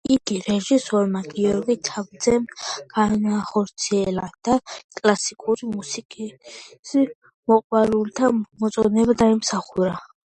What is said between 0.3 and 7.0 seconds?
რეჟისორმა გიორგი თავაძემ განახორციელა და კლასიკური მუსიკის